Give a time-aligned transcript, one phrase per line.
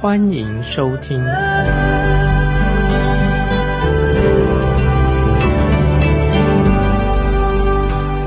[0.00, 1.22] 欢迎收听。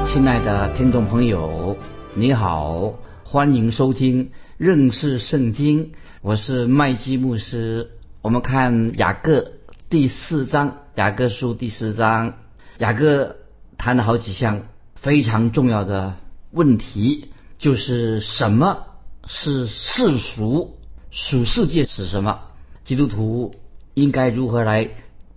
[0.05, 1.76] 亲爱的听众朋友，
[2.14, 7.90] 你好，欢迎收听认识圣经，我是麦基牧师。
[8.22, 9.53] 我们看雅各
[9.90, 12.36] 第四章，雅各书第四章，
[12.78, 13.38] 雅各
[13.80, 14.62] 谈了好几项
[14.94, 16.14] 非常重要的
[16.52, 18.84] 问题，就是什么
[19.26, 20.78] 是世俗，
[21.14, 22.39] 属世界是什么？
[22.83, 23.53] 基督徒
[23.94, 24.89] 应该如何来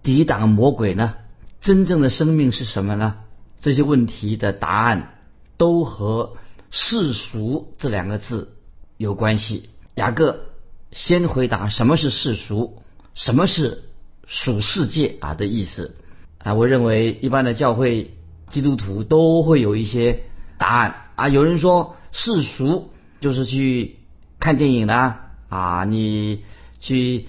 [0.03, 1.17] 抵挡魔鬼呢？
[1.61, 3.17] 真正的生命是什么呢？
[3.61, 5.19] 这些问题的答案
[5.59, 6.33] 都和
[6.71, 8.57] 世俗这两个字
[8.97, 9.69] 有关系。
[9.97, 10.47] 雅各
[10.93, 12.83] 先回答什么是世俗，
[13.15, 13.83] 什么是
[14.27, 15.95] 属世界啊的意思
[16.39, 16.55] 啊？
[16.55, 18.15] 我认为一般的教会
[18.49, 20.23] 基督徒都会有一些
[20.57, 21.29] 答案啊。
[21.29, 23.99] 有人说世俗就是去
[24.41, 26.43] 看电影啦啊，啊你
[26.81, 27.27] 去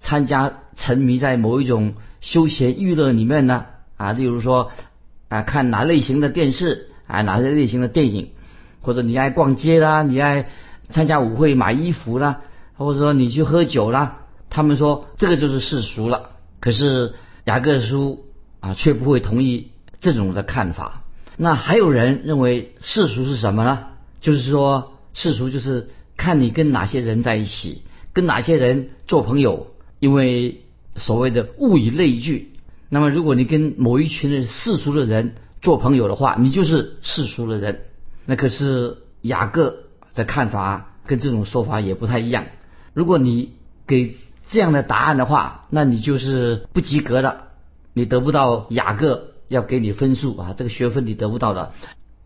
[0.00, 4.70] 参加沉迷在某一种休闲娱乐里面呢啊，例如说。
[5.28, 8.30] 啊，看哪类型的电视啊，哪些类型的电影，
[8.80, 10.46] 或者你爱逛街啦，你爱
[10.88, 12.42] 参加舞会买衣服啦，
[12.76, 14.18] 或者说你去喝酒啦，
[14.50, 16.30] 他们说这个就是世俗了。
[16.60, 18.24] 可是雅各书
[18.60, 21.02] 啊，却不会同意这种的看法。
[21.36, 23.86] 那还有人认为世俗是什么呢？
[24.20, 30.62] 就是说世俗就是看你跟哪些人在一起，跟哪些人做朋友，因为
[30.96, 32.52] 所谓的物以类聚。
[32.88, 37.82] 那么，如果你跟某一群人世俗的人做朋友的话，你就是世俗的人。
[38.24, 39.76] 那可是雅各
[40.14, 42.46] 的看法跟这种说法也不太一样。
[42.94, 43.52] 如果你
[43.86, 44.16] 给
[44.48, 47.48] 这样的答案的话，那你就是不及格的，
[47.92, 51.72] 你得不到雅各要给你分数啊，这个学分你得不到的。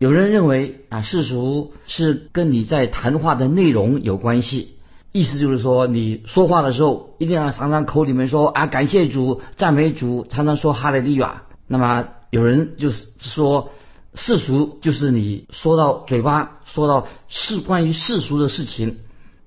[0.01, 4.77] 有人认为啊，世俗是跟你在谈话的内容有关系。
[5.11, 11.43] 意思就是说，你说话的时候一定要常常口里面说啊，感谢主、赞美主，常常说哈利路亚。
[11.67, 13.69] 那么有人就是说，
[14.15, 18.97] 世俗就是你说到嘴巴说到是关于世俗的事情。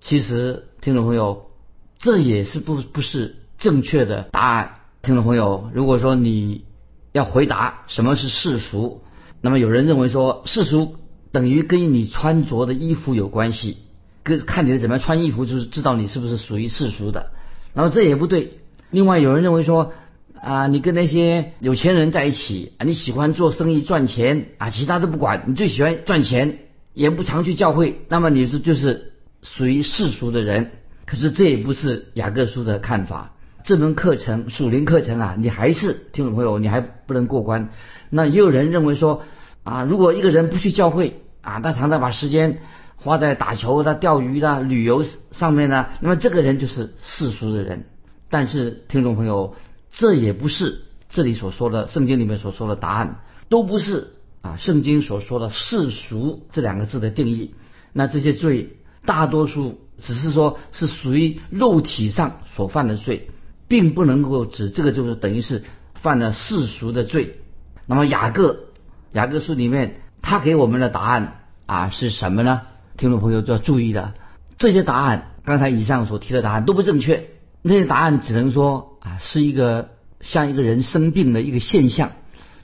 [0.00, 1.50] 其实，听众朋友，
[1.98, 4.76] 这也是不不是正确的答案。
[5.02, 6.62] 听众朋友，如果说你
[7.10, 9.02] 要回答什么是世俗，
[9.44, 10.96] 那么有人认为说世俗
[11.30, 13.76] 等于跟你穿着的衣服有关系。
[14.22, 17.30] 跟看你的怎么样穿衣服，就是知道你是不是属于世俗的。
[17.74, 18.60] 然后这也不对。
[18.90, 19.92] 另外有人认为说
[20.40, 26.60] 啊，你跟那些有钱人在一起啊，你喜欢做生意赚钱啊，其他都不管，你最喜欢赚钱，
[26.94, 29.12] 也不常去教会，那么你是就是
[29.42, 30.70] 属于世俗的人。
[31.04, 33.33] 可是这也不是雅各书的看法。
[33.64, 37.70] 这门课程属灵课程啊，你还是听众朋友，你还不能过关。
[38.10, 39.24] 那也有人认为说
[39.64, 42.60] 啊，如果一个人不去教会啊，他常常把时间。
[42.96, 45.88] 花在打球的、钓鱼的、旅游上面呢？
[46.00, 47.84] 那么这个人就是世俗的人。
[48.30, 49.56] 但是听众朋友，
[49.90, 53.20] 这也不是这里所说的圣经里面所说的答案，
[53.50, 54.56] 都不是啊。
[54.56, 57.54] 圣经所说的世俗这两个字的定义，
[57.92, 58.70] 那这些罪
[59.04, 63.28] 大多数只是说是属于肉体上所犯的罪，
[63.74, 65.64] 并不能够指这个就是等于是
[66.00, 67.40] 犯了世俗的罪。
[67.86, 68.68] 那么雅各
[69.10, 72.60] 雅各书里面他给我们的答案啊是什么呢？
[72.96, 74.14] 听众朋友就要注意了，
[74.58, 77.30] 这些答案，刚才以上所提的答案都不正确。
[77.62, 79.88] 那些答案只能说啊，是一个
[80.20, 82.12] 像一个人生病的一个现象。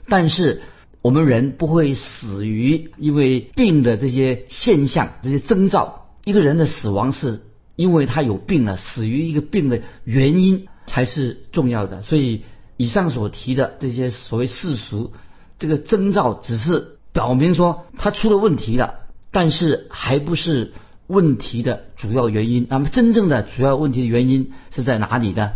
[0.07, 0.61] 但是
[1.01, 6.07] 我们人不会死于因为病的这些现象、这些征兆。
[6.23, 7.41] 一个人的死亡是
[7.75, 12.01] 因为他有病了，死于一个病的原因才是重要的。
[12.01, 12.43] 所以
[12.75, 15.13] 以上所提的这些所谓世俗
[15.57, 18.95] 这个征兆，只是表明说他出了问题了。
[19.31, 20.73] 但是还不是
[21.07, 22.67] 问题的主要原因。
[22.69, 25.51] 那么真正的主要问题的原因是在哪里呢？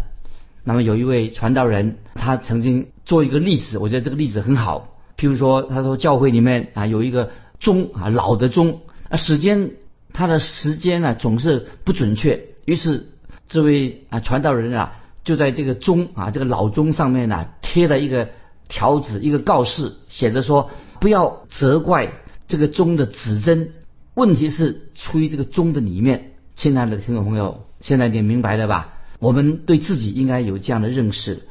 [0.64, 4.98] 那么有一位传道人，他曾经做一个例子，我觉得这个例子很好。
[5.18, 8.80] 譬如说，他说教会里面啊有一个钟啊老的钟
[9.10, 9.72] 啊时间
[10.14, 12.46] 它的时间呢总是不准确。
[12.64, 13.10] 于是
[13.50, 14.94] 这位啊传道人啊
[15.26, 18.30] 就在这个钟啊这个老钟上面呢贴了一个
[18.70, 20.70] 条子一个告示，写着说
[21.02, 22.14] 不要责怪。
[22.48, 23.72] 这个钟的指针，
[24.14, 26.32] 问题是出于这个钟的里面。
[26.56, 28.94] 亲爱的听众朋友，现在你明白了吧？
[29.20, 31.42] 我我们对自己应该有这样的认识。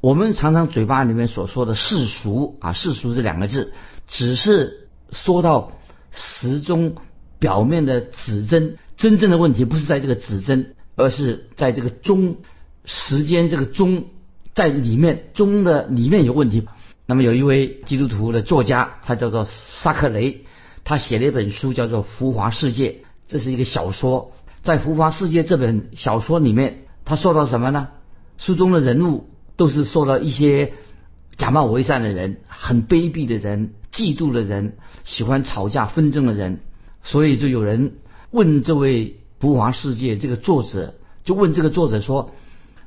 [0.00, 3.72] 我们常常嘴巴里面所说的世俗啊，世俗这两个字，
[4.06, 5.72] 只是说到
[6.12, 6.94] 时钟
[7.38, 12.36] 表面的指针，真正的问题不是在这个指针，而是在这个钟
[12.84, 14.04] 时间这个钟
[14.54, 16.66] 在里面钟的里面有问题。
[17.06, 20.44] 那么有一位基督徒的作家，他叫做萨克雷，
[20.84, 22.90] 他写了一本书叫做《浮华世界》，
[23.26, 24.32] 这是一个小说。
[24.62, 27.88] 在《浮华世界》这本小说里面，他说到什么呢？
[28.38, 29.28] 书中的人物。
[29.56, 30.72] 都是受到一些
[31.36, 36.58] 假冒伪善的人，很卑鄙的人，嫉妒的人，喜欢吵架纷争的人，
[37.04, 37.92] 所以就有人
[38.32, 42.32] 问这位《浮华世界》这个作者，就问这个作者说：“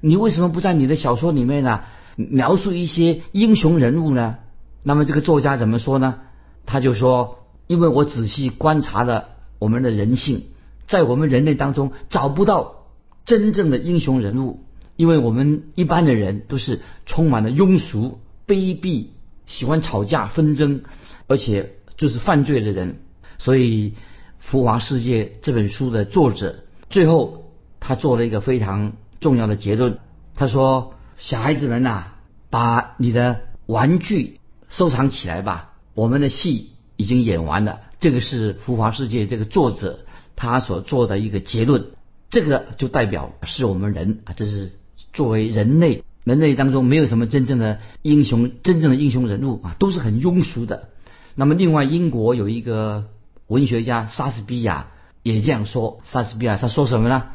[0.01, 1.81] 你为什么不在你的小说里面呢
[2.15, 4.37] 描述一些英雄人物呢？”
[4.83, 6.19] 那么这个作家怎么说呢？
[6.65, 9.29] 他就说：“因为我仔细观察了
[9.59, 10.43] 我们的人性，
[10.87, 12.85] 在我们人类当中找不到
[13.25, 14.63] 真正的英雄人物。”
[14.97, 19.09] 因为我们一般的人都是充满了庸俗、卑鄙、
[19.45, 20.81] 喜欢吵架纷争，
[21.27, 22.97] 而且就是犯罪的人，
[23.37, 23.91] 所以
[24.39, 29.99] 《浮华世界》这本书的作者最后他做了一个非常重要的结论。
[30.35, 32.05] 他说：“小孩子们呐，
[32.49, 39.99] 把你的玩具收藏起来吧，我们的戏已经演完了。”这个是《浮华世界》这个作者
[40.35, 41.87] 他所做的一个结论。
[42.29, 44.73] 这个就代表是我们人啊，这是。
[45.13, 50.89] 作为人类，人类当中没有什么真正的英雄，真正的英雄人物啊，都是很庸俗的。
[51.33, 53.05] 那么，另外英国有一个
[53.47, 54.89] 文学家莎士比亚
[55.23, 56.01] 也这样说。
[56.03, 57.29] 莎士比亚他说什么呢？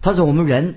[0.00, 0.76] 他说：“我们人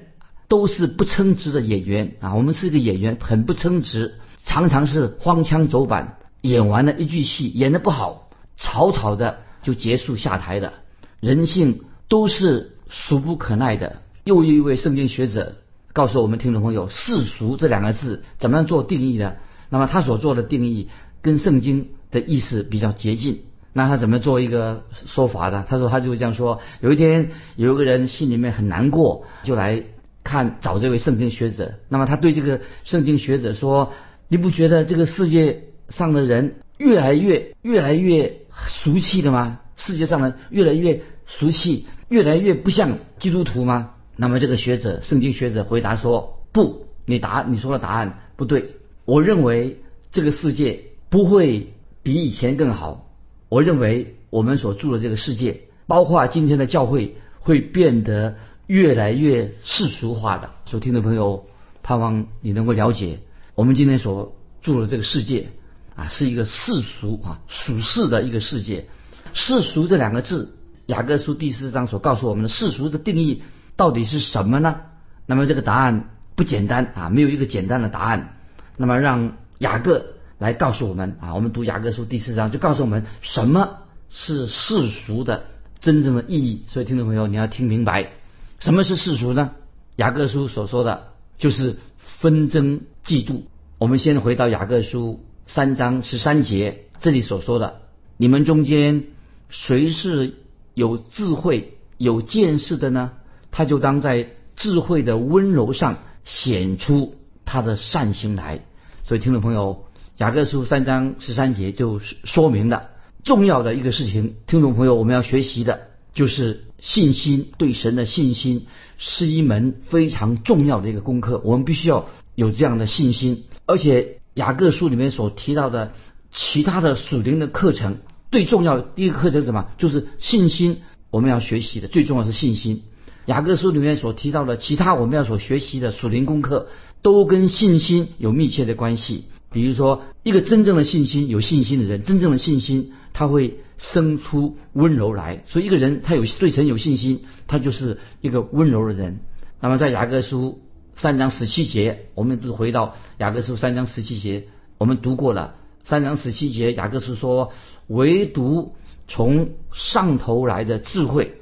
[0.51, 8.27] 都是不称职的演员啊，我们是一个演员，很不称职，常常是荒腔走板，演完了一句戏，演的不好，
[8.57, 10.73] 草草的就结束下台的。
[11.21, 15.55] 人性都是俗不可耐的。”又一位圣经学者。
[15.93, 19.35] 告诉我们听众朋友，“世俗”这两个字怎么样做定义呢？
[19.69, 20.89] 那么他所做的定义
[21.21, 23.39] 跟圣经的意思比较接近。
[23.71, 25.65] 那他怎么做一个说法呢？
[25.69, 29.83] 他说他就这样说：有一天有一个人心里面很难过，就来
[30.23, 31.75] 看找这位圣经学者。
[31.89, 33.93] 那么他对这个圣经学者说
[34.29, 39.59] ：“你不觉得这个世界上的人越来越越来越俗气了吗？
[39.75, 48.75] 世界上的越来越俗气，越来越不像基督徒吗？”那么这个学者，圣经学者回答说：“不，你答你说的答案不对。
[49.05, 49.79] 我认为
[50.11, 51.73] 这个世界不会
[52.03, 53.09] 比以前更好。
[53.49, 58.35] 我认为我们所住的这个世界，包括今天的教会，会变得
[58.71, 60.49] 越来越世俗化的。
[60.65, 61.45] 所以，听众朋友，
[61.83, 63.19] 盼望你能够了解，
[63.53, 65.49] 我们今天所住的这个世界
[65.93, 68.87] 啊，是一个世俗啊、属世的一个世界。
[69.33, 73.43] 世俗这两个字，雅各书第四章所告诉我们的世俗的定义。”
[73.75, 74.81] 到底是什么呢？
[75.25, 78.37] 那么这个答案不简单啊，没有一个简单的答案。
[78.77, 80.05] 那么让雅各
[80.37, 83.79] 来告诉我们啊，我们读雅各书第四章就告诉我们什么
[84.09, 85.45] 是世俗的
[85.79, 86.63] 真正的意义。
[86.67, 88.11] 所以听众朋友你要听明白，
[88.61, 89.55] 什么是世俗呢？
[89.95, 91.77] 雅各书所说的就是
[92.19, 93.41] 纷争、嫉妒。
[93.79, 97.81] 我们先回到雅各书三章十三节，这里所说的：
[98.17, 99.05] 你们中间
[99.49, 100.35] 谁是
[100.75, 103.13] 有智慧、有见识的呢？
[103.49, 108.59] 他就当在智慧的温柔上显出他的善行来，
[109.03, 109.85] 所以听众朋友，
[110.17, 112.91] 雅各书三章十三节就说明了
[113.23, 114.35] 重要的一个事情。
[114.45, 118.65] 听众朋友，我们要学习的就是信心，对神的信心
[118.97, 121.41] 是一门非常重要的一个功课。
[121.45, 125.93] 我们必须要有这样的信心，而且雅各书里面所提到的
[126.31, 127.99] 其他的属灵的课程，
[128.31, 129.67] 最重要第一个课程是什么？
[129.77, 130.81] 就是信心。
[131.11, 132.83] 我们要学习的最重要是信心。
[133.25, 136.69] 雅各书里面所提到的其他我们要所学习的属灵功课，
[137.01, 139.25] 都跟信心有密切的关系。
[139.51, 145.43] 比如说，一个真正的信心、有信心的人，真正的信心他会生出温柔来。
[145.45, 149.19] 所以，一个人他有对神有信心，他就是一个温柔的人。
[149.59, 150.61] 那么，在雅各书
[150.95, 155.55] 三章十七节，我们不是回到雅各书三章十七节，我们读过了。
[155.83, 157.51] 三章十七节，雅各书说
[157.87, 158.75] ：“唯独
[159.07, 161.35] 从上头来的智慧。”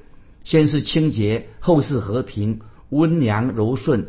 [0.46, 4.08] 先是清洁，后是和平，温良柔顺，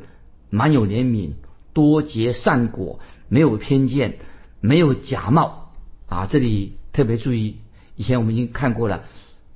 [0.48, 1.32] 满有怜悯，
[1.74, 3.00] 多结善果，
[3.30, 4.18] 没有偏见，
[4.60, 5.72] 没有假冒。
[6.06, 7.56] 啊，这里特别注意，
[7.96, 9.04] 以前我们已经看过了，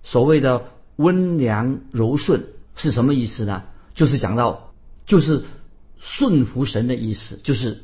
[0.03, 0.63] 所谓的
[0.97, 3.65] 温良柔顺是什么意思呢？
[3.95, 4.73] 就是讲到，
[5.05, 5.45] 就是
[5.99, 7.83] 顺服神的意思，就是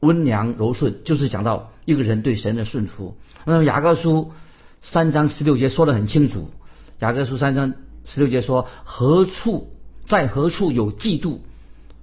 [0.00, 3.16] 温良柔顺，就是讲到一个人对神的顺服。
[3.44, 4.32] 那么雅各书
[4.80, 6.48] 三章十六节说的很清楚，
[7.00, 7.74] 雅各书三章。
[8.04, 9.70] 十六节说：何处
[10.06, 11.38] 在何处有嫉妒，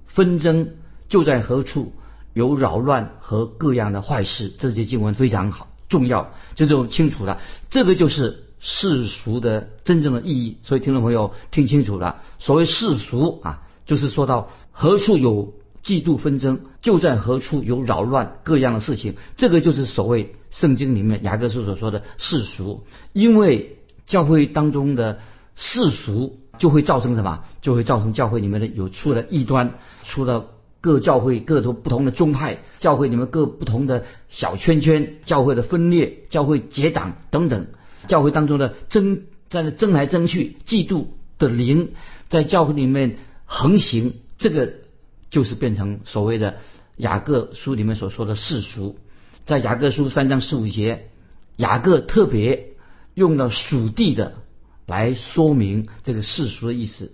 [0.06, 0.70] 纷争
[1.10, 1.92] 就在何处，
[2.32, 4.52] 有扰乱和各样的坏事。
[4.58, 7.40] 这些经文非常好重要，这就清楚了。
[7.70, 10.58] 这个就是世俗的真正的意义。
[10.62, 19.16] 所以听众朋友听清楚了，所谓世俗啊，就是说到何处有嫉妒纷争，就在何处有扰乱各样的事情。
[19.36, 25.18] 这个就是所谓圣经里面雅各书所说的世俗，因为教会当中的
[25.54, 26.38] 世俗。
[26.60, 27.44] 就会造成什么？
[27.62, 30.48] 就会造成教会里面的有出了异端，出了
[30.80, 37.66] 各教会各种不同的宗派，教会里面各不同的小圈圈，教会的分裂，教会结党等等，
[38.06, 41.06] 教会当中的争在那争来争去，嫉妒
[41.38, 41.92] 的灵
[42.28, 44.72] 在教会里面横行，这个
[45.30, 46.56] 就是变成所谓的
[46.96, 48.98] 雅各书里面所说的世俗。
[49.44, 51.08] 在雅各书三章十五节，
[51.56, 52.74] 雅各特别
[53.14, 54.34] 用了属地的。
[54.86, 57.12] 来说明这个世俗的意思，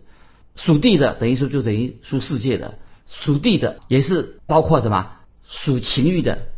[0.54, 5.12] 属地的等于说就等于属世界的，属地的也是包括什么
[5.46, 6.48] 属情欲的，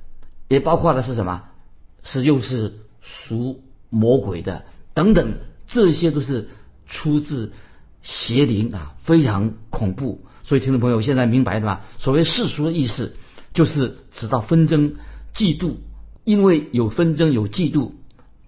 [0.48, 1.44] 也包括的是什么，
[2.02, 4.64] 是又是属魔鬼的
[4.94, 5.34] 等等，
[5.66, 6.48] 这些都是
[6.86, 7.52] 出自
[8.02, 10.24] 邪灵啊，非常恐怖。
[10.42, 11.84] 所以听众朋友现在明白了吧？
[11.98, 13.16] 所谓世俗的意思，
[13.52, 14.94] 就是指到纷争、
[15.34, 15.74] 嫉妒，
[16.24, 17.92] 因为有纷争有嫉妒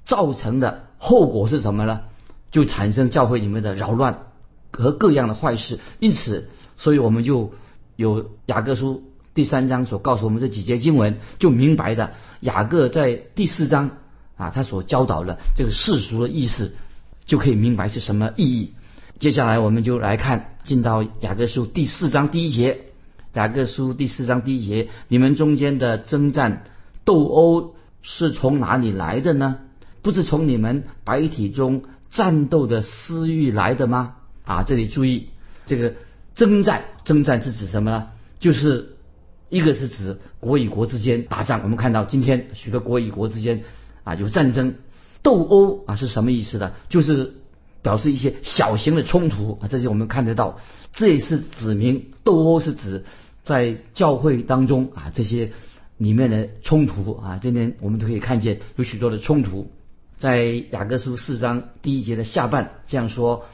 [0.05, 2.01] 造成的后果是什么呢？
[2.51, 4.27] 就产生教会里面的扰乱
[4.73, 7.53] 和各样的坏事，因此，所以我们就
[8.01, 9.03] 有雅各书
[9.35, 13.91] 第三章所告诉我们这几节经文，就明白的雅各在第四章
[14.39, 16.73] 啊，他所教导的这个世俗的意思，
[17.27, 18.73] 就可以明白是什么意义。
[19.19, 22.87] 接下来我们就来看进到雅各书第四章第一节，
[23.35, 26.65] 雅各书第四章第一节，你们中间的征战
[27.05, 29.59] 斗殴是从哪里来的呢？
[30.01, 31.83] 不是从你们白体中。
[32.09, 34.17] 战斗的私欲来的吗？
[34.45, 35.29] 啊，这里注意，
[35.65, 35.95] 这个
[36.35, 38.09] 征战，征战是指什么呢？
[38.39, 38.97] 就是
[39.49, 41.61] 一个是指国与国之间打仗。
[41.63, 43.65] 我们看到今天许多国与国之间
[44.05, 44.75] 啊有战争、
[45.23, 46.73] 斗殴啊，是什么意思呢？
[46.89, 47.35] 就是
[47.83, 50.59] 表示一些小型的冲突啊，这些我们看得到。
[50.93, 53.05] 这也是指明斗殴是指
[53.45, 55.53] 在教会当中啊这些
[55.99, 57.39] 里面的冲突啊。
[57.43, 59.71] 今天我们都可以看见有许多的冲突。
[60.17, 63.47] 在雅各书四章第一节的下半这样说：“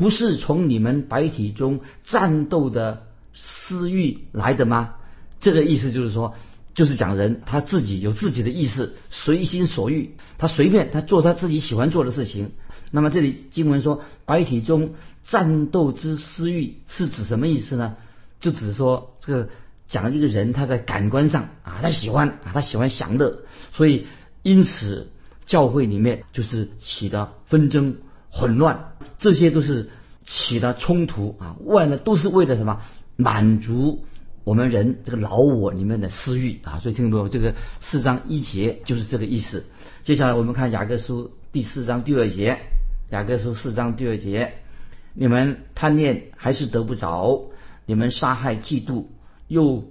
[0.00, 3.02] 不是从你们白体中战斗的
[3.34, 4.94] 私欲来的吗？”
[5.40, 6.34] 这个意思就是说，
[6.72, 12.52] 就是讲人他自己有自己的意思，随心所欲，他随便他做他自己喜欢做的事情。
[12.90, 17.96] 那么这里经文说“白体中战斗之私欲”是指什么意思呢？
[18.40, 19.48] 就只是说这个
[19.86, 23.40] 讲一个人他在感官上啊，他喜欢啊，他喜欢享乐，
[23.74, 24.06] 所以
[24.42, 25.10] 因此。
[25.46, 27.96] 教会里面就是起的纷争、
[28.30, 28.89] 混乱，
[29.20, 29.90] 这些都是
[30.26, 31.56] 起的冲突啊。
[31.64, 32.80] 为了都是为了什么？
[33.16, 34.04] 满足
[34.42, 36.80] 我们人这个老我里面的私欲啊。
[36.82, 37.28] 所以听懂没有？
[37.28, 39.66] 这个四章一节就是这个意思。
[40.02, 42.58] 接下来我们看雅各书第四章第二节。
[43.10, 44.52] 雅各书四章第二节，
[45.14, 47.50] 你们贪念还是得不着，
[47.84, 49.06] 你们杀害、嫉妒，
[49.48, 49.82] 又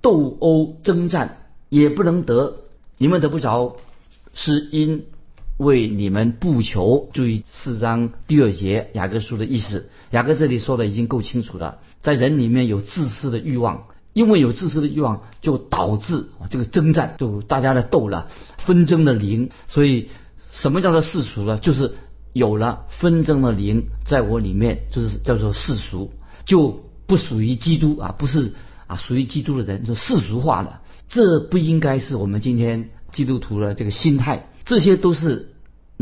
[0.00, 1.36] 斗殴、征战，
[1.68, 2.62] 也不能得，
[2.96, 3.76] 你们得不着。
[4.32, 5.04] 是因
[5.62, 9.88] 为你们不求，注意四章第二节雅各书的意思。
[10.10, 18.28] 雅各这里说的已经够清楚了，在人里面有自私的欲望，因为有自私的欲望，就导致这个征战，就大家的斗了，
[18.58, 19.50] 纷争的灵。
[19.68, 20.08] 所以
[20.50, 21.58] 什么叫做世俗呢？
[21.58, 21.94] 就是
[22.32, 26.12] 有了纷争的灵在我里面，就是叫做世俗，
[26.44, 28.52] 就不属于基督啊，不是
[28.86, 30.80] 啊，属于基督的人就世俗化了。
[31.08, 32.90] 这不应该是我们今天。
[33.12, 35.51] 基督徒的这个心态，这些都是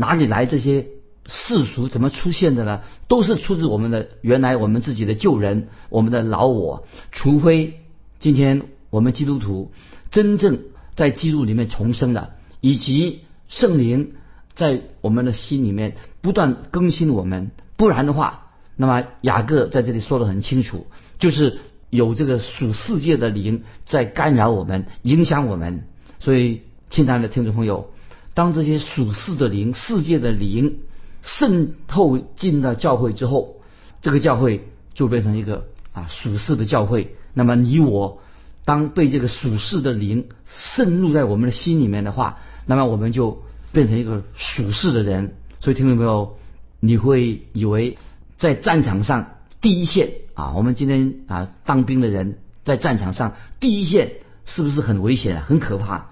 [0.01, 0.47] 哪里来？
[0.47, 0.87] 这些
[1.27, 2.81] 世俗怎么出现的呢？
[3.07, 6.87] 都是出自我们的原来我们自己的旧人，我们的老我。
[7.11, 7.79] 除非
[8.19, 9.71] 今天我们基督徒
[10.09, 10.59] 真正
[10.95, 12.31] 在基督里面重生了，
[12.61, 14.13] 以及圣灵
[14.55, 20.87] 在我们的心里面不断更新我们，不然的话，那么雅各在这里说的很清楚，
[21.19, 21.59] 就是
[21.91, 25.83] 有这个属世界的灵在干扰我们，影响我们，
[26.17, 26.61] 所以。
[26.91, 27.93] 亲爱的听众朋友，
[28.33, 30.79] 当这些属世的灵、世界的灵
[31.21, 33.57] 渗透进了教会之后，
[34.01, 37.15] 这个教会就变成一个啊属世的教会。
[37.33, 38.21] 那么你我
[38.65, 45.35] 当被这个属世的灵渗入在我们的心里面的话，那么我们就变成一个属世的人。
[45.59, 46.37] 所以听众朋友，
[46.79, 47.97] 你会以为
[48.37, 54.13] 在战场上第一线啊，我们今天啊当兵的人在战场上第一线
[54.45, 56.10] 是不是很危险、很可怕？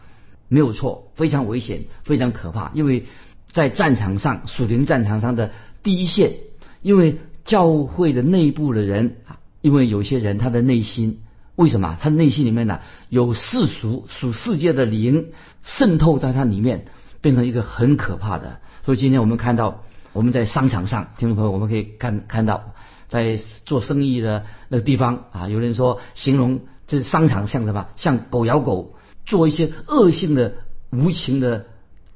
[0.49, 2.71] 没有错，非常危险，非常可怕。
[2.73, 3.05] 因为
[3.53, 5.51] 在战场上，属灵战场上的
[5.81, 6.33] 第一线，
[6.81, 11.21] 因为教会的内部的人啊，因为有些人他的内心
[11.55, 11.97] 为什么？
[12.01, 12.79] 他内心里面呢
[13.09, 15.27] 有世俗属世界的灵
[15.63, 16.85] 渗透在他里面，
[17.21, 18.59] 变成一个很可怕的。
[18.85, 22.73] 所以今天我们看到，我们在商场上，听众朋友，我们可以看看到，
[23.07, 27.87] 在做生意的那个地方啊，有人说形容这商场像什么？
[27.95, 28.95] 像狗咬狗，
[29.29, 30.55] 做一些恶性的、
[30.89, 31.67] 无情的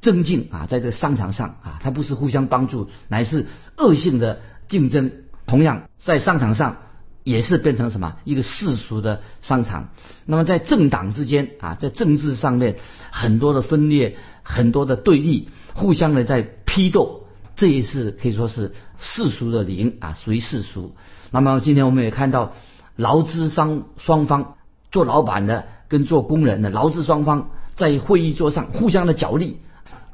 [0.02, 3.46] 增进啊，在这个商场上啊，它不是互相帮助，乃是
[3.78, 5.12] 恶性的竞争。
[5.46, 6.80] 同样在商场上。
[7.26, 9.92] 也是变成什么一个世俗的商场。
[10.26, 12.76] 那么在政党之间啊，在政治上面
[13.12, 17.24] 很多的分裂，很多的对立，互相的在批斗，
[17.56, 20.98] 这也是可以说是世俗的灵啊，属于世俗。
[21.32, 22.52] 那么今天我们也看到
[22.98, 24.56] 劳资商双方
[24.92, 29.60] 做老板的跟做工人的劳资双方在会议桌上互相的角力，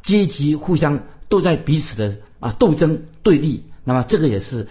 [0.03, 3.63] 阶级互相都在彼此的啊斗争对立。
[3.85, 4.67] 那么这个也是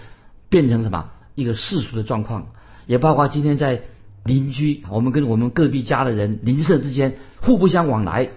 [0.50, 1.08] 变成什么？
[1.34, 2.48] 一个世俗的状况，
[2.86, 3.80] 也包括今天在
[4.22, 8.28] 邻居，我们跟我们隔壁家的人邻舍之间互不相往来，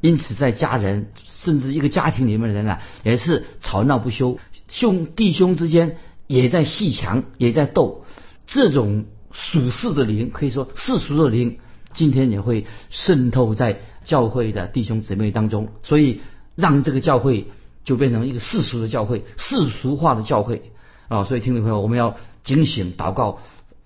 [0.00, 8.04] 因此在家人甚至一个家庭里面的人啊，也是吵闹不休，兄弟兄之间也在戏强，也在斗。
[8.48, 11.58] 这种属世的灵，可以说世俗的灵，
[11.98, 16.20] 今天也会渗透在教会的弟兄姊妹当中，所以
[16.54, 17.48] 让这个教会
[17.84, 20.70] 就变成一个世俗的教会，世俗化的教会
[21.08, 21.24] 啊。
[21.24, 22.16] 所以听众朋友，我们要。
[22.44, 23.40] 警醒祷告，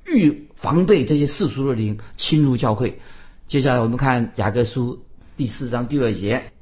[0.07, 3.01] 预防备这些世俗的灵侵入教会。
[3.49, 5.03] 接下来我们看雅各书
[5.37, 6.53] 第四章第二节：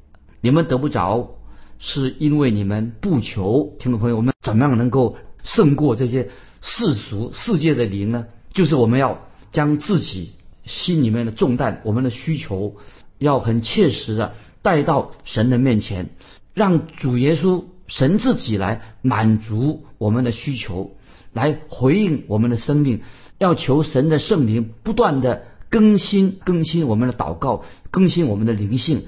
[0.41, 1.33] 你们得不着，
[1.79, 3.77] 是因为你们不求。
[3.79, 6.31] 听众朋友，我们怎么样能够胜过这些
[6.63, 8.25] 世俗世界的灵呢？
[8.55, 10.33] 就是我们要将自己
[10.65, 12.77] 心里面的重担、我们的需求，
[13.19, 16.11] 要很切实的带到神的面前，
[16.55, 20.97] 让主耶稣神自己来满足我们的需求。
[21.33, 23.03] 来回应我们的生命，
[23.39, 29.05] 要求神的圣灵不断的更新更新我们的祷告，更新我们的灵性。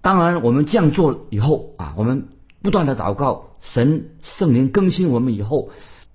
[0.00, 2.28] 当然，我们这样做以后啊，我们
[2.62, 5.68] 不断的祷告，神圣灵更新我们以后，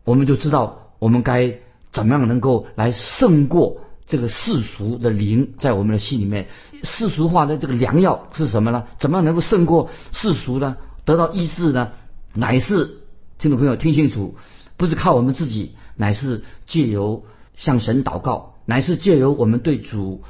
[0.04, 1.60] 我们就知道我们该
[1.92, 6.50] 怎么样能够来胜过这个世俗的灵在我们的心里面。
[6.84, 8.84] 世俗化的这个良药是什么呢？
[9.00, 10.76] 怎么样能够胜过世俗呢？
[11.06, 11.94] 得到医治呢？
[12.34, 12.98] 乃是
[13.40, 14.36] 听众朋友听清楚。
[14.76, 17.24] 不是靠我们自己，乃是借由
[17.56, 20.24] 向神祷告，乃是借由我们对主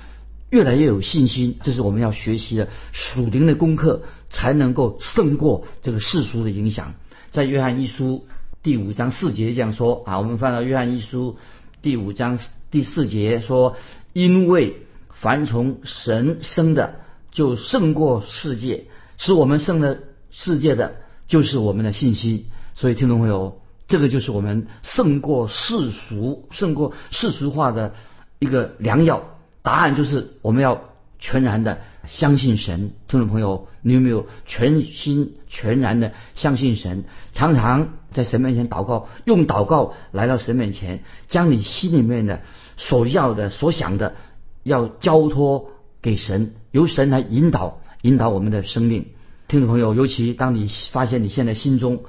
[0.52, 6.94] 越来越有信心，这是我们要学习的属灵的功课，才能够胜过这个世俗的影响。
[7.32, 8.28] 在约翰一书
[8.62, 11.38] 第五章四节这样说啊，我们翻到约翰一书
[11.82, 12.38] 第五章
[12.72, 13.76] 第四节说
[14.14, 14.78] ：“因为
[15.14, 16.96] 凡从神生的，
[17.32, 18.86] 就胜过世界；
[19.18, 19.98] 使我们胜了
[20.32, 20.96] 世界的，
[21.28, 23.60] 就是我们的信心。”所以，听众朋友。
[23.88, 27.94] 这个就是我们胜过世俗、胜过世俗化的
[28.40, 29.38] 一个良药。
[29.64, 30.86] 答案就是我们要
[31.20, 32.92] 全然的相信神。
[33.08, 37.04] 听众朋友，你有没有全心全然的相信神？
[37.34, 42.42] 常常在神面前祷告，用祷告来到神面前，将你心里面的
[42.78, 44.16] 所要的、所想的，
[44.64, 45.70] 要交托
[46.02, 49.08] 给神，由神来引导、引导我们的生命。
[49.48, 52.04] 听众朋友，尤其当你发现你现在心中，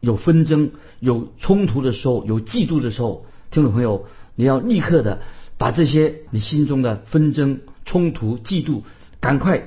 [0.00, 5.20] 有纷争、有冲突的时候，有嫉妒的时候，听众朋友，你要立刻的
[5.56, 8.82] 把这些你心中的纷争、冲突、嫉妒，
[9.20, 9.62] 赶快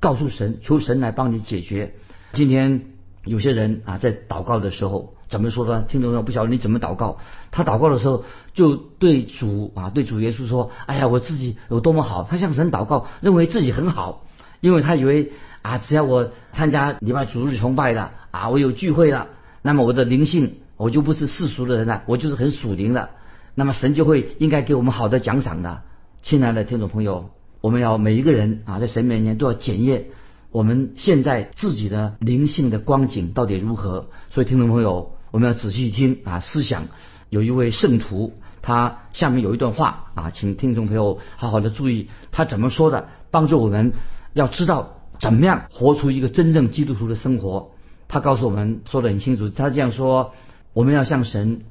[0.00, 1.94] 告诉神，求神来帮你解决。
[2.32, 2.82] 今天
[3.24, 5.84] 有些人啊，在祷告的时候怎么说呢？
[5.88, 7.18] 听众朋友不晓得你怎么祷告，
[7.50, 14.26] 他祷告的时候就对主啊，对主耶稣说：“哎呀，我自己有多么好！”他向神祷告，认为自己很好，
[14.60, 19.28] 因为他以为啊，只要我参加礼拜主日崇拜了啊，我有聚会了。
[19.62, 23.10] 那么我的灵性，我就不是世俗的人了，我就是很属灵的。
[23.54, 25.82] 那么神就会应该给我们好的奖赏的。
[26.22, 27.30] 亲爱的听众朋友，
[27.64, 30.08] 我们要每一个人啊，在神面前都要检验
[30.50, 34.10] 我们现在自己的灵性的光景到底如何。
[34.28, 36.88] 所以听众朋友，我们要仔细听啊，思想。
[37.30, 43.94] 有一位圣徒，他下面有一段话啊，请听众朋友好好的注意他怎么说的，帮助我们
[44.34, 47.70] 要知道怎么样活出一个真正基督徒的生活。
[48.08, 50.34] 他告诉我们说的很清楚，他这样说：
[50.74, 51.62] 我们要向神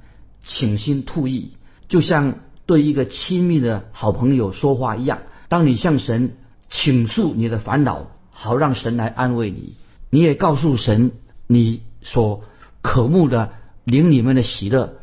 [0.42, 1.52] 倾心吐意，
[1.88, 5.20] 就像对一个亲密的好朋友说话一样。
[5.54, 6.36] 当你向神
[6.72, 9.76] 倾诉你的烦恼，好让神来安慰你；
[10.10, 11.12] 你也告诉神
[11.46, 12.42] 你所
[12.82, 13.52] 渴慕的
[13.84, 14.96] 灵里面的喜乐，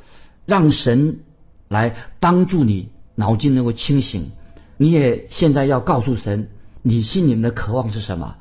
[0.46, 1.20] 让神
[1.68, 4.32] 来帮助你脑筋能够清醒。
[4.76, 6.50] 你也现在要告诉神
[6.82, 8.34] 你心里面的渴望是什么，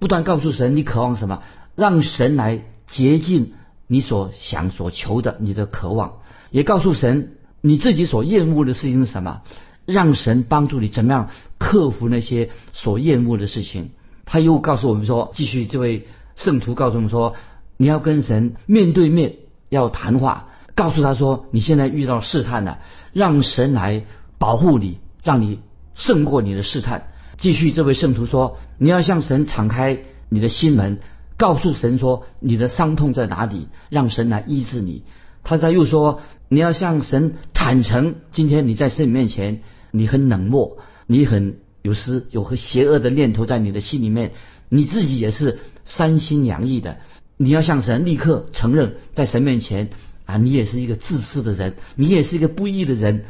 [0.00, 1.44] 不断告诉神你渴望什么。
[1.76, 3.52] 让神来洁净
[3.86, 6.14] 你所想所求的，你的渴望，
[6.50, 9.42] 也告诉神你自己所厌恶的事情是什么，
[9.86, 13.90] 让神帮助你怎么样克服那些所厌恶的事情。
[14.24, 17.34] 他又告诉我们说，继续这位圣徒告诉我们说，
[17.76, 19.34] 你要跟神面对面
[19.68, 22.78] 要谈话，告诉他说你现在遇到试探了，
[23.12, 24.04] 让神来
[24.38, 25.60] 保护你，让你
[25.94, 27.08] 胜过你的试探。
[27.36, 31.00] 继续，这位圣徒说，你要向神敞开你的心门，
[31.36, 35.02] 告诉神说你的伤痛在哪里，让神来医治你。
[35.42, 39.62] 他他又说，你要向神坦诚，今天你在神面前，
[39.92, 44.32] 你很冷漠，你很有时有和邪恶的念头在你的心里面，
[44.68, 46.98] 你自己也是三心两意的。
[47.36, 49.90] 你要向神立刻承认，在神面前
[50.24, 53.24] 啊，你也是一个自私的人，你也是一个不义的人，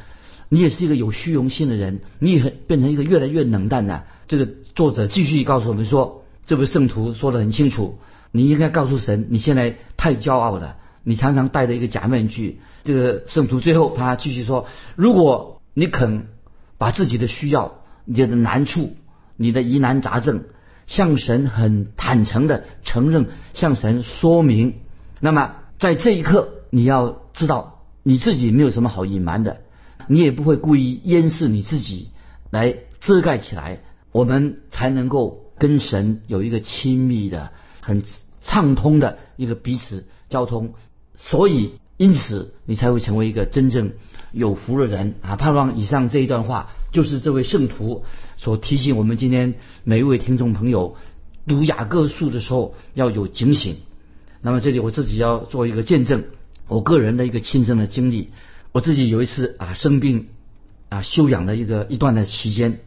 [0.49, 4.05] 你也是一个有虚荣心的人，你也很变成一个越来越冷淡的。
[4.27, 7.99] 这个作者继续告诉我们说，这位圣徒说得很清楚，
[8.31, 10.77] 你应该告诉神，你现在太骄傲了。
[11.05, 16.29] 你常常戴着一个假面具，这个圣徒最后他继续说：如果你肯
[16.83, 18.97] 把自己的需要、你的难处、
[19.37, 20.43] 你的疑难杂症
[20.89, 24.81] 向神很坦诚的承认，向神说明，
[25.21, 29.61] 那么在这一刻你要知道你自己没有什么好隐瞒的，
[30.09, 32.09] 你也不会故意掩饰你自己
[32.51, 38.03] 来遮盖起来，我们才能够跟神有一个亲密的、很
[38.43, 40.75] 畅通的一个彼此交通。
[41.17, 43.93] 所以，因此你才会成为一个真正
[44.33, 45.37] 有福的人啊！
[45.37, 48.03] 盼望以上这一段话，就是这位圣徒
[48.37, 50.97] 所提醒我们今天每一位听众朋友
[51.47, 53.77] 读雅各书的时候要有警醒。
[54.41, 56.25] 那么，这里我自己要做一个见证，
[56.67, 58.31] 我个人的一个亲身的经历。
[58.73, 60.27] 我自己有一次啊生病
[60.89, 62.81] 啊休养的一个一段的期间，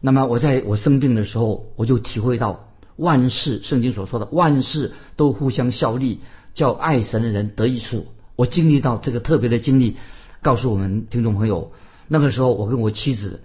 [0.00, 6.20] 那么我在我生病的时候，我就体会到万事圣经所说的万事都互相效力。
[6.52, 8.06] 叫爱神的人得益处。
[8.40, 9.98] 我经历到这个特别的经历，
[10.40, 11.72] 告诉我们听众朋友，
[12.08, 13.42] 那个时候我跟我妻子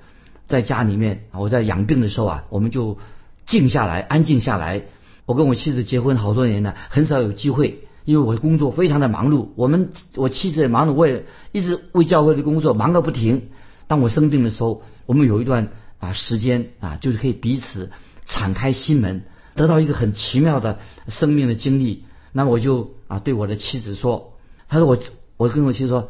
[0.47, 2.97] 在家里面，我在养病的时候啊，我们就
[3.45, 4.83] 静下来，安静下来。
[5.25, 9.49] 我跟我妻子结婚好多年了，很少有机会，因为我工作非常的忙碌。
[9.57, 13.49] 我们我妻子也忙着为一直为教会的工作忙个不停。
[13.87, 17.91] 当我生病的时候，我们有一段啊时间啊，就是可以彼此
[18.25, 19.23] 敞开心门，
[19.55, 20.79] 得到一个很奇妙的
[21.09, 22.05] 生命的经历。
[22.31, 24.34] 那我就啊对我的妻子说，
[24.67, 24.97] 他说我
[25.37, 26.09] 我跟我妻子说，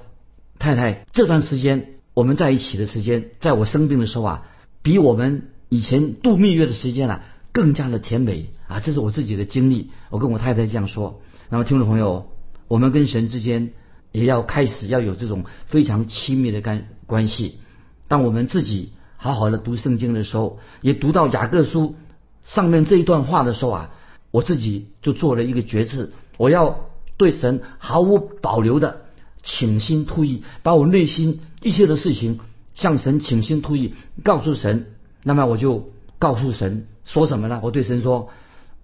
[0.59, 4.47] 太太这段时间我们在一起的时间，在我生病的时候啊，
[4.81, 9.91] 比我们以前度蜜月的时间啊更加的甜美啊，这是我自己的经历。
[10.09, 11.21] 我跟我太太这样说。
[11.49, 12.31] 那么听众朋友，
[12.67, 13.71] 我们跟神之间
[14.11, 17.59] 也要开始要有这种非常亲密的关关系。
[18.07, 21.95] 当我们自己好好的读圣经的时候，也读到雅各书
[22.43, 23.91] 上面这一段话的时候啊。
[24.31, 29.01] 我自己就做了一个决志，我要对神毫无保留的
[29.43, 32.39] 倾心吐意，把我内心一切的事情
[32.73, 34.93] 向神倾心吐意，告诉神。
[35.23, 37.59] 那么我就告诉神说什么呢？
[37.63, 38.29] 我对神说，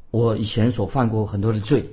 [0.09, 1.89] 我以前所犯过很多的罪，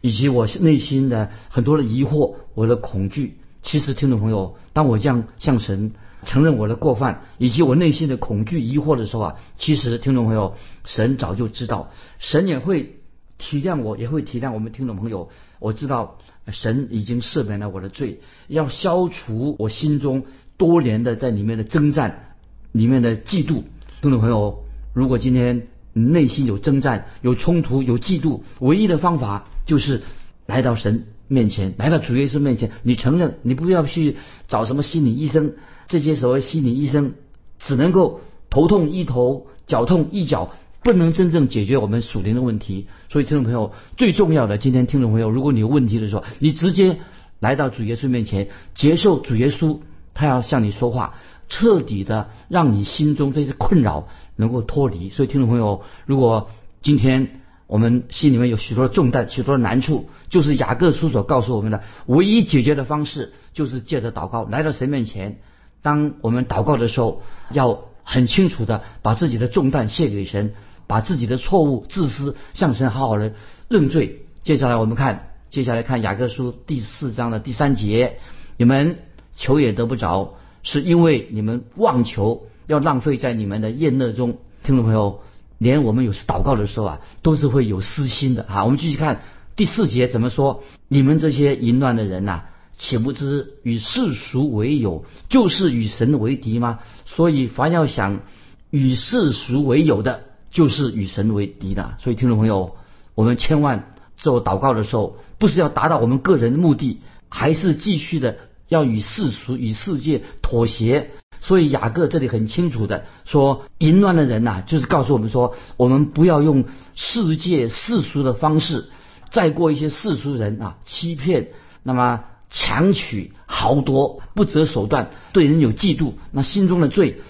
[0.00, 3.38] 以及我内心的很多的疑惑，我的恐惧。
[3.62, 5.92] 其实，听众朋友，当我这样向神
[6.24, 13.00] 承认我的过犯，以及我内心的恐惧、疑惑的时候啊，其实，听众朋友，神早就知道，神也会
[13.38, 15.30] 体谅我，也会体谅我们听众朋友。
[15.58, 16.18] 我知道，
[16.48, 20.24] 神已经赦免了我的罪，要消除我心中
[20.56, 22.34] 多年的在里面的征战、
[22.72, 23.62] 里面的嫉妒。
[24.00, 30.02] 听众朋友，如果今天内心有征战、有冲突、有嫉妒，唯一的方法就是
[30.46, 31.04] 来到神。
[31.28, 35.54] 面前来到主耶稣面前，你承认你不要去找什么心理医生，
[35.88, 37.14] 这些所谓心理医生
[37.58, 42.86] 只能够头痛一头，脚痛一脚，不能真正解决我们属灵的问题。
[43.08, 46.98] 所以听众朋友，最重要的今天听众朋友，如果你有问题的时候，你直接
[47.40, 49.80] 来到主耶稣面前，接受主耶稣，
[50.14, 51.14] 他要向你说话，
[51.48, 55.10] 彻底的让你心中这些困扰能够脱离。
[55.10, 56.50] 所以听众朋友，如果
[56.82, 57.40] 今天。
[57.68, 65.40] 我们心里面有许多的重担，许多的难处，就是雅各书所告诉我们的唯一解决的方式，就是借着祷告来到神面前。
[65.82, 70.54] 当我们祷告的时候，要很清楚的把自己的重担卸给神，
[70.86, 73.34] 把自己的错误、自私向神好好的
[73.68, 74.22] 认罪。
[74.42, 78.18] 接下来我们看，接下来看雅各书第四章的第三节：
[78.56, 78.98] 你们
[79.36, 84.38] 求也得不着，是因为你们妄求，要浪费在你们的宴乐中。
[84.62, 85.20] 听众朋友。
[85.58, 88.66] 连我们有时祷告的时候啊，都是会有私心的啊。
[88.66, 89.22] 我们继续看
[89.56, 92.42] 第四节怎么说：你们这些淫乱的人呐，
[92.76, 96.80] 岂不知与世俗为友，就是与神为敌吗？
[97.06, 98.20] 所以凡要想
[98.68, 100.24] 与世俗为友的，
[100.56, 101.96] 就是与神为敌的。
[101.98, 102.76] 所以听众朋友，
[103.14, 111.10] 我们千万做祷告的时候，不是要达到我们个人的目的，还是继续的要与世俗、与世界妥协。
[111.42, 116.64] 所以雅各这里很清楚的说，淫乱的人呐、就是告诉我们说，我们不要用
[116.94, 118.86] 世界世俗的方式，
[119.30, 121.48] 再过一些世俗人啊，欺骗，
[121.82, 127.20] 那么强取豪夺，不择手段，对人有嫉妒，那心中的罪。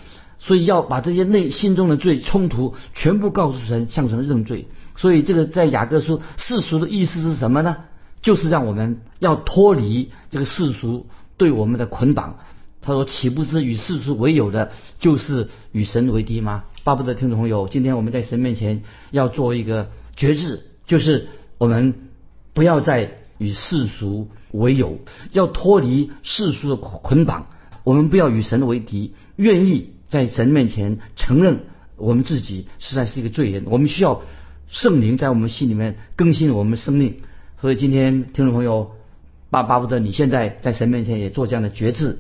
[0.46, 4.68] 所以要把这些内心中的罪冲突全部告诉神，向神认罪。
[4.94, 7.78] 所以这个在雅各书世俗的意思是什么呢？
[8.22, 11.06] 就是让我们要脱离这个世俗
[11.36, 12.36] 对我们的捆绑。
[12.80, 21.26] 他说：“岂不是与世俗为友的，就是与神为敌吗？”巴不得听众朋友，今天我们在神面前要做一个决志，就是
[21.58, 21.94] 我们
[22.54, 25.00] 不要再与世俗为友，
[25.32, 27.48] 要脱离世俗的捆绑。
[27.82, 31.60] 我们不要与神为敌，愿意在神面前承认
[31.96, 33.64] 我们自己实在是一个罪人。
[33.66, 34.22] 我们需要
[34.68, 37.16] 圣灵在我们心里面更新我们生命。
[37.60, 38.92] 所以今天听众朋友，
[39.50, 42.18] 巴巴不得你现在在神面前也做这样的决志。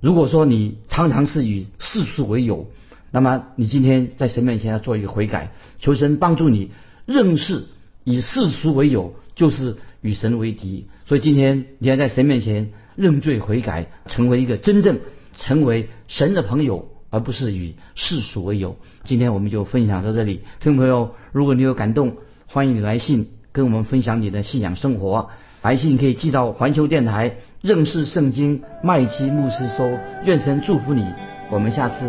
[0.00, 2.68] 如果说你常常是以世俗为友，
[3.10, 6.70] 那么你今天在神面前要做一个悔改，求神帮助你
[7.06, 7.64] 认识
[8.04, 10.86] 以世俗为友就是与神为敌。
[11.06, 15.00] 所以今天你要在神面前认罪悔改，成为一个真正
[15.36, 18.74] 成为神的朋友，而不是与世俗为友。
[19.04, 22.16] 今天我们就分享到这里，听众朋友，如果你有感动，
[22.48, 25.30] 欢迎你来信跟我们分享你的信仰生活。
[25.62, 29.96] 来信可以寄到环球电台认识圣经麦基牧师收。
[30.24, 31.06] 愿神祝福你，
[31.52, 32.04] 我们下次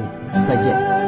[0.48, 1.05] 再见。